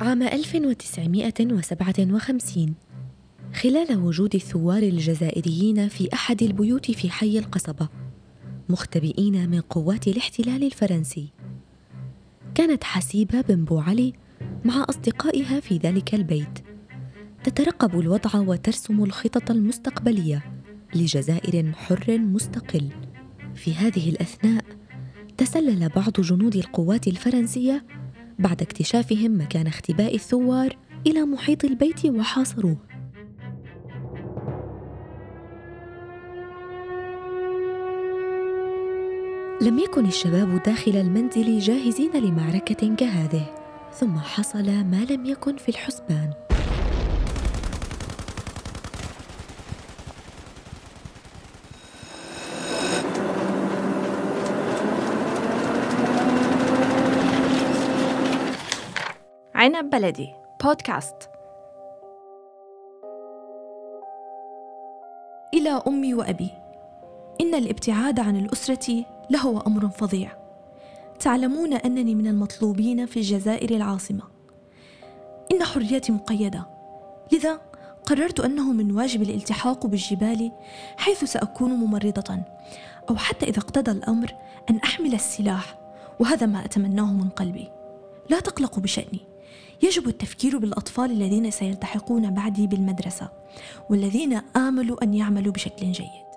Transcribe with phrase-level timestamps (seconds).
[0.00, 2.74] عام 1957
[3.54, 7.88] خلال وجود الثوار الجزائريين في أحد البيوت في حي القصبة
[8.68, 11.28] مختبئين من قوات الاحتلال الفرنسي.
[12.54, 14.12] كانت حسيبة بن بوعلي
[14.64, 16.58] مع أصدقائها في ذلك البيت.
[17.44, 20.44] تترقب الوضع وترسم الخطط المستقبلية
[20.94, 22.88] لجزائر حر مستقل.
[23.54, 24.64] في هذه الأثناء
[25.36, 27.84] تسلل بعض جنود القوات الفرنسية
[28.38, 32.76] بعد اكتشافهم مكان اختباء الثوار إلى محيط البيت وحاصروه.
[39.62, 43.54] لم يكن الشباب داخل المنزل جاهزين لمعركة كهذه
[43.92, 46.47] ثم حصل ما لم يكن في الحسبان.
[59.58, 61.30] عنب بلدي بودكاست.
[65.54, 66.50] إلى أمي وأبي.
[67.40, 70.30] إن الابتعاد عن الأسرة لهو أمر فظيع.
[71.20, 74.22] تعلمون أنني من المطلوبين في الجزائر العاصمة.
[75.52, 76.66] إن حريتي مقيدة.
[77.32, 77.60] لذا
[78.06, 80.52] قررت أنه من واجب الالتحاق بالجبال
[80.96, 82.38] حيث سأكون ممرضة
[83.10, 84.34] أو حتى إذا اقتضى الأمر
[84.70, 85.78] أن أحمل السلاح
[86.20, 87.70] وهذا ما أتمناه من قلبي.
[88.30, 89.27] لا تقلقوا بشأني.
[89.82, 93.30] يجب التفكير بالأطفال الذين سيلتحقون بعدي بالمدرسة
[93.90, 96.28] والذين آملوا أن يعملوا بشكل جيد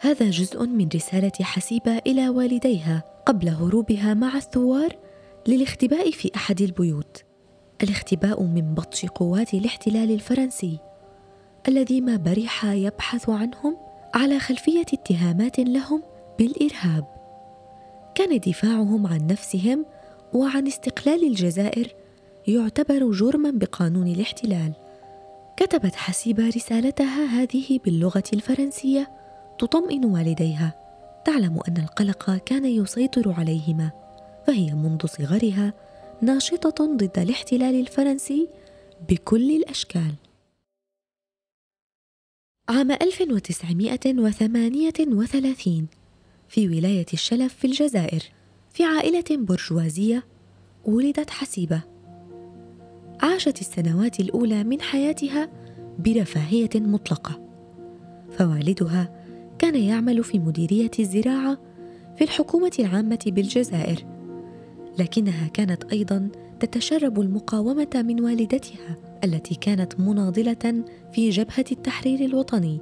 [0.00, 4.96] هذا جزء من رسالة حسيبة إلى والديها قبل هروبها مع الثوار
[5.48, 7.24] للاختباء في أحد البيوت.
[7.82, 10.78] الاختباء من بطش قوات الاحتلال الفرنسي
[11.68, 13.76] الذي ما برح يبحث عنهم
[14.14, 16.02] على خلفية اتهامات لهم
[16.38, 17.04] بالإرهاب.
[18.14, 19.86] كان دفاعهم عن نفسهم
[20.34, 21.94] وعن استقلال الجزائر
[22.48, 24.72] يعتبر جرما بقانون الاحتلال.
[25.58, 29.10] كتبت حسيبة رسالتها هذه باللغة الفرنسية
[29.58, 30.74] تطمئن والديها
[31.24, 33.90] تعلم أن القلق كان يسيطر عليهما
[34.46, 35.72] فهي منذ صغرها
[36.22, 38.48] ناشطة ضد الاحتلال الفرنسي
[39.08, 40.14] بكل الأشكال
[42.68, 45.86] عام 1938
[46.48, 48.22] في ولاية الشلف في الجزائر
[48.70, 50.24] في عائلة برجوازية
[50.84, 51.80] ولدت حسيبة.
[53.22, 55.48] عاشت السنوات الأولى من حياتها
[55.98, 57.40] برفاهية مطلقة.
[58.30, 59.24] فوالدها
[59.58, 61.58] كان يعمل في مديرية الزراعة
[62.16, 64.06] في الحكومة العامة بالجزائر
[64.98, 66.28] لكنها كانت أيضا
[66.60, 72.80] تتشرب المقاومة من والدتها التي كانت مناضلة في جبهة التحرير الوطني.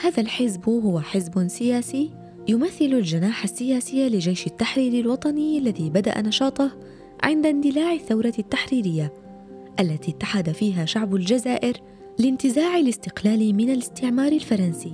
[0.00, 2.10] هذا الحزب هو حزب سياسي
[2.48, 6.70] يمثل الجناح السياسي لجيش التحرير الوطني الذي بدأ نشاطه
[7.22, 9.12] عند اندلاع الثورة التحريرية
[9.80, 11.76] التي اتحد فيها شعب الجزائر
[12.18, 14.92] لانتزاع الاستقلال من الاستعمار الفرنسي.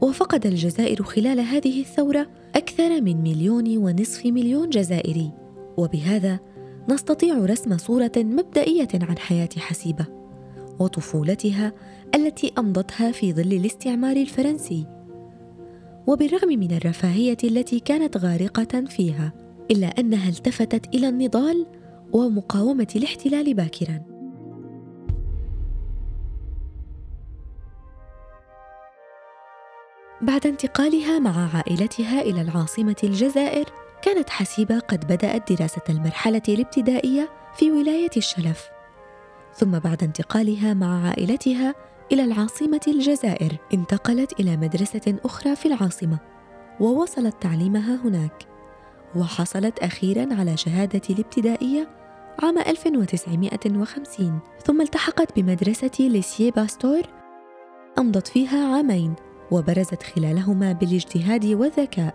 [0.00, 5.30] وفقد الجزائر خلال هذه الثورة أكثر من مليون ونصف مليون جزائري.
[5.76, 6.38] وبهذا
[6.88, 10.06] نستطيع رسم صورة مبدئية عن حياة حسيبة
[10.80, 11.72] وطفولتها
[12.14, 14.97] التي أمضتها في ظل الاستعمار الفرنسي.
[16.08, 19.32] وبالرغم من الرفاهية التي كانت غارقة فيها
[19.70, 21.66] إلا أنها التفتت إلى النضال
[22.12, 24.02] ومقاومة الاحتلال باكراً.
[30.22, 33.66] بعد انتقالها مع عائلتها إلى العاصمة الجزائر
[34.02, 38.68] كانت حسيبة قد بدأت دراسة المرحلة الابتدائية في ولاية الشلف.
[39.54, 41.74] ثم بعد انتقالها مع عائلتها
[42.12, 46.18] إلى العاصمة الجزائر انتقلت إلى مدرسة أخرى في العاصمة
[46.80, 48.46] ووصلت تعليمها هناك.
[49.16, 51.88] وحصلت أخيرا على شهادة الابتدائية
[52.42, 57.02] عام 1950 ثم التحقت بمدرسة ليسيه باستور
[57.98, 59.14] أمضت فيها عامين
[59.50, 62.14] وبرزت خلالهما بالاجتهاد والذكاء.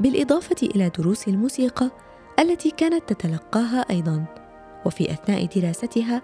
[0.00, 1.90] بالإضافة إلى دروس الموسيقى
[2.38, 4.24] التي كانت تتلقاها أيضا
[4.86, 6.22] وفي أثناء دراستها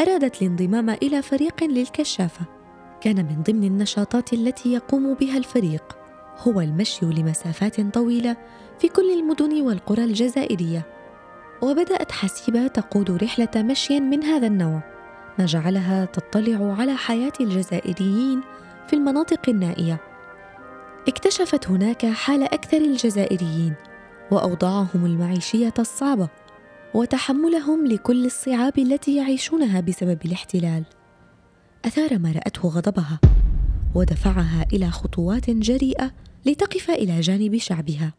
[0.00, 2.44] أرادت الانضمام إلى فريق للكشافة.
[3.00, 5.98] كان من ضمن النشاطات التي يقوم بها الفريق
[6.38, 8.36] هو المشي لمسافات طويلة
[8.78, 10.86] في كل المدن والقرى الجزائرية.
[11.62, 14.82] وبدأت حسيبة تقود رحلة مشي من هذا النوع.
[15.38, 18.40] ما جعلها تطلع على حياة الجزائريين
[18.86, 20.00] في المناطق النائية.
[21.08, 23.74] اكتشفت هناك حال أكثر الجزائريين
[24.30, 26.28] وأوضاعهم المعيشية الصعبة.
[26.94, 30.84] وتحملهم لكل الصعاب التي يعيشونها بسبب الاحتلال.
[31.84, 33.20] أثار ما رأته غضبها
[33.94, 36.14] ودفعها إلى خطوات جريئة
[36.46, 38.14] لتقف إلى جانب شعبها.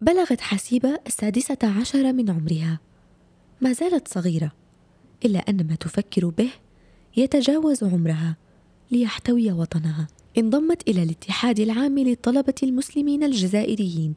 [0.00, 2.80] بلغت حسيبة السادسة عشر من عمرها.
[3.60, 4.52] ما زالت صغيرة
[5.24, 6.50] إلا أن ما تفكر به
[7.16, 8.36] يتجاوز عمرها
[8.90, 10.06] ليحتوي وطنها.
[10.38, 14.14] انضمت إلى الاتحاد العام للطلبة المسلمين الجزائريين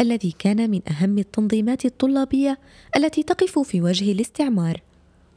[0.00, 2.58] الذي كان من أهم التنظيمات الطلابية
[2.96, 4.82] التي تقف في وجه الاستعمار.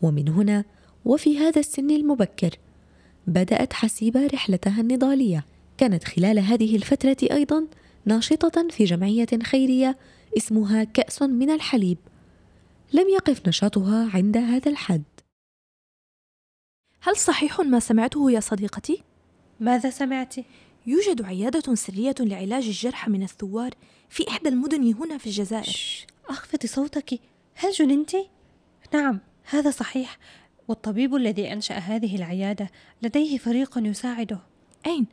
[0.01, 0.65] ومن هنا
[1.05, 2.55] وفي هذا السن المبكر
[3.27, 5.45] بدأت حسيبة رحلتها النضالية.
[5.77, 7.67] كانت خلال هذه الفترة أيضا
[8.05, 9.97] ناشطة في جمعية خيرية
[10.37, 11.97] اسمها كأس من الحليب.
[12.93, 15.03] لم يقف نشاطها عند هذا الحد.
[17.01, 19.06] هل صحيح ما سمعته يا صديقتي؟
[19.59, 20.35] ماذا سمعت؟
[20.87, 23.71] يوجد عيادة سرية لعلاج الجرحى من الثوار
[24.09, 25.75] في إحدى المدن هنا في الجزائر
[26.29, 27.19] أخفضي صوتك
[27.55, 28.15] هل جننت؟
[28.93, 29.19] نعم
[29.49, 30.17] هذا صحيح
[30.67, 32.69] والطبيب الذي أنشأ هذه العيادة
[33.01, 34.39] لديه فريق يساعده
[34.85, 35.07] أين؟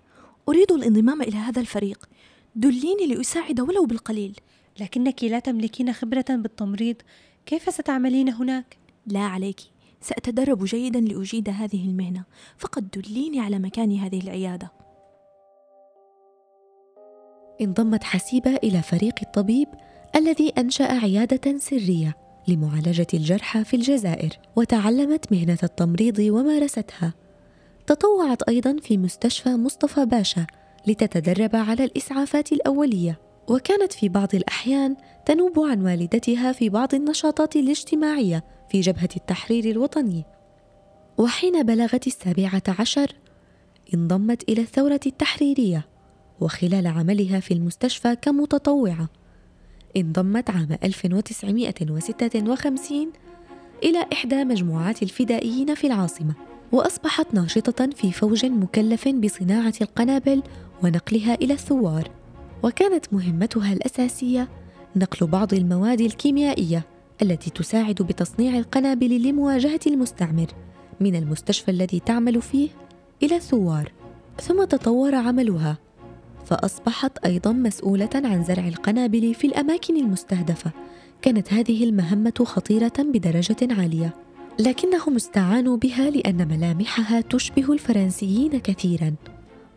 [0.49, 2.09] أريد الانضمام إلى هذا الفريق
[2.55, 4.37] دليني لأساعد ولو بالقليل
[4.81, 6.97] لكنك لا تملكين خبرة بالتمريض
[7.47, 8.77] كيف ستعملين هناك؟
[9.07, 9.61] لا عليك
[10.05, 12.25] سأتدرب جيدا لأجيد هذه المهنة
[12.59, 14.73] فقط دليني على مكان هذه العيادة.
[17.61, 19.69] انضمت حسيبة إلى فريق الطبيب
[20.17, 22.17] الذي أنشأ عيادة سرية
[22.49, 27.15] لمعالجة الجرحى في الجزائر وتعلمت مهنة التمريض ومارستها.
[27.87, 30.47] تطوعت أيضا في مستشفى مصطفى باشا
[30.87, 33.21] لتتدرب على الإسعافات الأولية.
[33.49, 34.97] وكانت في بعض الأحيان
[35.27, 40.25] تنوب عن والدتها في بعض النشاطات الاجتماعية في جبهة التحرير الوطني.
[41.19, 43.15] وحين بلغت السابعة عشر
[43.95, 45.87] انضمت إلى الثورة التحريرية
[46.41, 49.09] وخلال عملها في المستشفى كمتطوعة.
[49.97, 53.13] انضمت عام 1956
[53.83, 56.35] إلى إحدى مجموعات الفدائيين في العاصمة
[56.73, 60.43] وأصبحت ناشطة في فوج مكلف بصناعة القنابل
[60.83, 62.11] ونقلها إلى الثوار.
[62.63, 64.49] وكانت مهمتها الأساسية
[64.97, 66.94] نقل بعض المواد الكيميائية.
[67.23, 70.47] التي تساعد بتصنيع القنابل لمواجهة المستعمر
[71.01, 72.69] من المستشفى الذي تعمل فيه
[73.23, 73.93] إلى الثوار
[74.41, 75.79] ثم تطور عملها
[76.45, 80.71] فأصبحت أيضا مسؤولة عن زرع القنابل في الأماكن المستهدفة.
[81.23, 84.15] كانت هذه المهمة خطيرة بدرجة عالية
[84.59, 89.15] لكنهم استعانوا بها لأن ملامحها تشبه الفرنسيين كثيرا.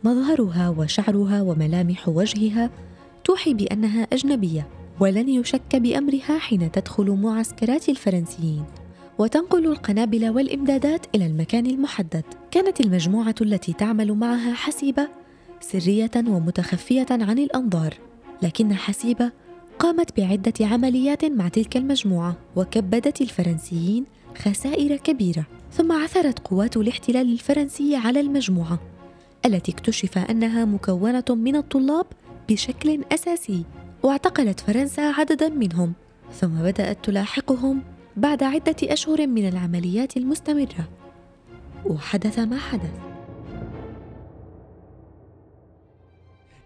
[0.04, 2.70] مظهرها وشعرها وملامح وجهها
[3.24, 4.68] توحي بأنها أجنبية.
[5.00, 8.64] ولن يشك بأمرها حين تدخل معسكرات الفرنسيين.
[9.18, 12.24] وتنقل القنابل والإمدادات إلى المكان المحدد.
[12.52, 15.08] كانت المجموعة التي تعمل معها حسيبة
[15.60, 17.94] سرية ومتخفية عن الأنظار.
[18.42, 19.32] لكن حسيبة
[19.80, 24.06] قامت بعدة عمليات مع تلك المجموعة وكبدت الفرنسيين
[24.38, 25.46] خسائر كبيرة.
[25.72, 28.80] ثم عثرت قوات الاحتلال الفرنسي على المجموعة
[29.46, 32.06] التي اكتشف أنها مكونة من الطلاب
[32.50, 33.64] بشكل أساسي.
[34.08, 35.94] واعتقلت فرنسا عددا منهم
[36.34, 37.84] ثم بدأت تلاحقهم
[38.16, 40.90] بعد عدة أشهر من العمليات المستمرة
[41.86, 42.92] وحدث ما حدث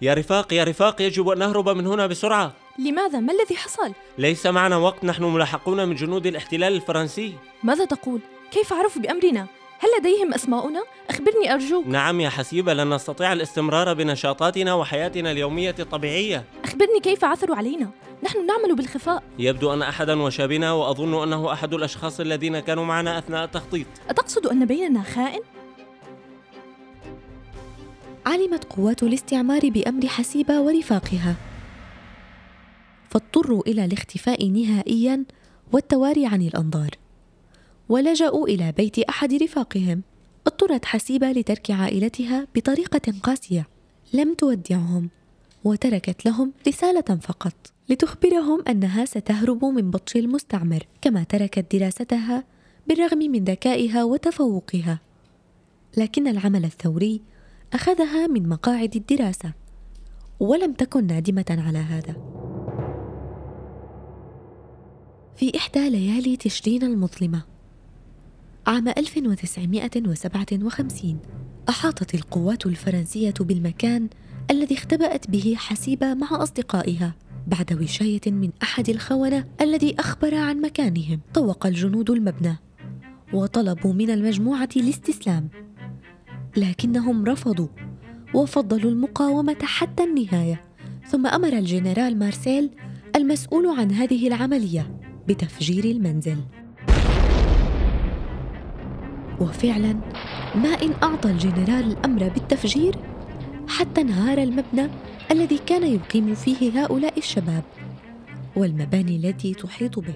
[0.02, 4.46] يا رفاق يا رفاق يجب أن نهرب من هنا بسرعة لماذا؟ ما الذي حصل؟ ليس
[4.46, 7.34] معنا وقت نحن ملاحقون من جنود الاحتلال الفرنسي
[7.64, 8.22] ماذا تقول؟
[8.52, 9.48] كيف عرفوا بأمرنا؟
[9.80, 16.44] هل لديهم أسماؤنا؟ أخبرني أرجوك نعم يا حسيبة لن نستطيع الاستمرار بنشاطاتنا وحياتنا اليومية الطبيعية
[16.72, 17.90] أخبرني كيف عثروا علينا؟
[18.24, 19.24] نحن نعمل بالخفاء.
[19.40, 23.88] يبدو أن أحدا وشابنا وأظن أنه أحد الأشخاص الذين كانوا معنا أثناء التخطيط.
[24.10, 25.42] أتقصد أن بيننا خائن؟
[28.26, 31.36] علمت قوات الاستعمار بأمر حسيبة ورفاقها.
[33.10, 35.26] فاضطروا إلى الاختفاء نهائيا
[35.72, 36.90] والتواري عن الأنظار.
[37.90, 40.02] ولجأوا إلى بيت أحد رفاقهم.
[40.48, 43.68] اضطرت حسيبة لترك عائلتها بطريقة قاسية.
[44.14, 45.10] لم تودعهم.
[45.64, 47.54] وتركت لهم رسالة فقط
[47.90, 52.44] لتخبرهم أنها ستهرب من بطش المستعمر كما تركت دراستها
[52.88, 55.00] بالرغم من ذكائها وتفوقها.
[55.98, 57.22] لكن العمل الثوري
[57.74, 59.54] أخذها من مقاعد الدراسة
[60.40, 62.16] ولم تكن نادمة على هذا.
[65.36, 67.44] في إحدى ليالي تشرين المظلمة
[68.68, 71.20] عام 1957
[71.70, 74.10] أحاطت القوات الفرنسية بالمكان
[74.52, 77.16] الذي اختبأت به حسيبة مع أصدقائها
[77.48, 81.20] بعد وشاية من أحد الخونة الذي أخبر عن مكانهم.
[81.34, 82.58] طوق الجنود المبنى
[83.34, 85.50] وطلبوا من المجموعة الاستسلام
[86.58, 87.68] لكنهم رفضوا
[88.34, 90.64] وفضلوا المقاومة حتى النهاية.
[91.08, 92.70] ثم أمر الجنرال مارسيل
[93.16, 96.38] المسؤول عن هذه العملية بتفجير المنزل.
[99.42, 99.94] وفعلا
[100.56, 102.96] ما إن أعطى الجنرال الأمر بالتفجير
[103.72, 104.90] حتى انهار المبنى
[105.32, 107.64] الذي كان يقيم فيه هؤلاء الشباب
[108.56, 110.16] والمباني التي تحيط به.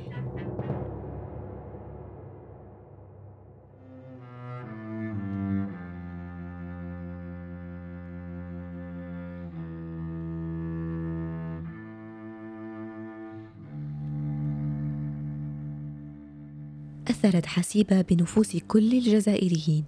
[17.09, 19.85] أثرت حسيبة بنفوس كل الجزائريين.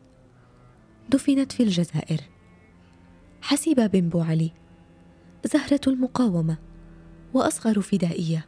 [1.09, 2.36] دفنت في الجزائر.
[3.47, 4.51] حسيبة بن بوعلي
[5.45, 6.57] زهرة المقاومة
[7.33, 8.45] وأصغر فدائية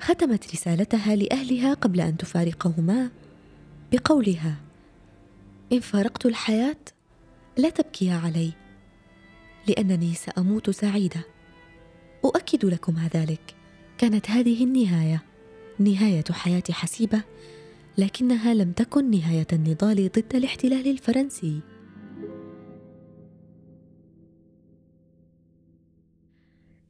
[0.00, 3.10] ختمت رسالتها لأهلها قبل أن تفارقهما
[3.92, 4.56] بقولها
[5.72, 6.76] إن فارقت الحياة
[7.56, 8.52] لا تبكيا علي
[9.68, 11.24] لأنني سأموت سعيدة
[12.24, 13.54] أؤكد لكم ذلك
[13.98, 15.22] كانت هذه النهاية
[15.78, 17.22] نهاية حياة حسيبة
[17.98, 21.60] لكنها لم تكن نهاية النضال ضد الاحتلال الفرنسي.